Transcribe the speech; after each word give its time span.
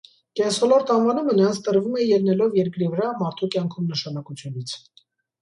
Կենսոլորտ 0.39 0.93
անվանումը 0.93 1.35
նրանց 1.39 1.59
տրվում 1.67 1.99
է 1.99 2.07
ելնելով 2.13 2.57
երկրի 2.61 2.89
վրա 2.95 3.11
մարդու 3.21 3.51
կյանքում 3.59 3.93
նշանակությունից։ 3.93 4.77